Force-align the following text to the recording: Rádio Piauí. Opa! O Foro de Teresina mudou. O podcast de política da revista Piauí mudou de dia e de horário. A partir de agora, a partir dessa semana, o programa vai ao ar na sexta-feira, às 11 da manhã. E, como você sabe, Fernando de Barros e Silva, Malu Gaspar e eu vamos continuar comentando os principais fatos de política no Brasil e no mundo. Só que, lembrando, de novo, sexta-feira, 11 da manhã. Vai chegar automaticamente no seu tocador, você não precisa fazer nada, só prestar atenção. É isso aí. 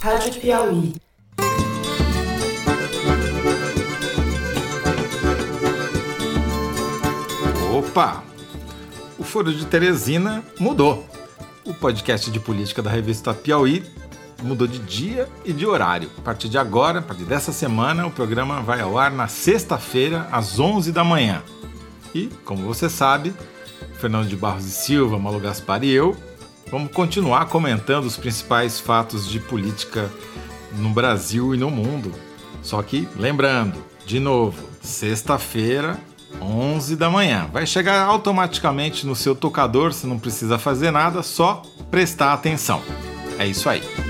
Rádio 0.00 0.40
Piauí. 0.40 0.94
Opa! 7.72 8.22
O 9.18 9.24
Foro 9.24 9.52
de 9.52 9.64
Teresina 9.66 10.44
mudou. 10.58 11.06
O 11.64 11.74
podcast 11.74 12.30
de 12.30 12.38
política 12.38 12.82
da 12.82 12.90
revista 12.90 13.34
Piauí 13.34 13.82
mudou 14.42 14.66
de 14.66 14.78
dia 14.78 15.28
e 15.44 15.52
de 15.52 15.66
horário. 15.66 16.10
A 16.18 16.20
partir 16.20 16.48
de 16.48 16.58
agora, 16.58 17.00
a 17.00 17.02
partir 17.02 17.24
dessa 17.24 17.52
semana, 17.52 18.06
o 18.06 18.10
programa 18.10 18.60
vai 18.60 18.80
ao 18.80 18.98
ar 18.98 19.10
na 19.10 19.26
sexta-feira, 19.26 20.28
às 20.30 20.60
11 20.60 20.92
da 20.92 21.02
manhã. 21.02 21.42
E, 22.14 22.28
como 22.44 22.62
você 22.66 22.88
sabe, 22.88 23.34
Fernando 23.98 24.28
de 24.28 24.36
Barros 24.36 24.66
e 24.66 24.70
Silva, 24.70 25.18
Malu 25.18 25.40
Gaspar 25.40 25.82
e 25.82 25.90
eu 25.90 26.16
vamos 26.70 26.90
continuar 26.92 27.46
comentando 27.46 28.04
os 28.04 28.16
principais 28.16 28.80
fatos 28.80 29.28
de 29.28 29.40
política 29.40 30.10
no 30.72 30.90
Brasil 30.90 31.54
e 31.54 31.58
no 31.58 31.70
mundo. 31.70 32.12
Só 32.62 32.82
que, 32.82 33.08
lembrando, 33.16 33.82
de 34.04 34.18
novo, 34.18 34.68
sexta-feira, 34.80 35.98
11 36.40 36.96
da 36.96 37.08
manhã. 37.08 37.48
Vai 37.52 37.66
chegar 37.66 38.02
automaticamente 38.02 39.06
no 39.06 39.14
seu 39.14 39.34
tocador, 39.34 39.92
você 39.92 40.06
não 40.06 40.18
precisa 40.18 40.58
fazer 40.58 40.90
nada, 40.90 41.22
só 41.22 41.62
prestar 41.90 42.32
atenção. 42.32 42.82
É 43.38 43.46
isso 43.46 43.68
aí. 43.68 44.05